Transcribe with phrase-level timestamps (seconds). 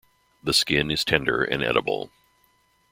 [0.41, 2.09] The skin is tender and edible.